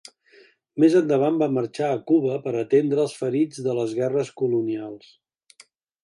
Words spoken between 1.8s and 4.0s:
a Cuba per atendre els ferits de les